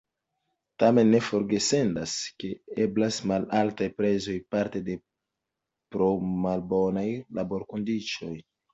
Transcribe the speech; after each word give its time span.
Tamen 0.83 1.11
ne 1.15 1.19
forgesendas, 1.25 2.15
ke 2.39 2.49
eblas 2.87 3.21
malaltaj 3.33 3.91
prezoj 4.01 4.37
parte 4.57 4.99
pro 5.95 6.13
malbonaj 6.49 7.09
laborkondiĉoj. 7.43 8.37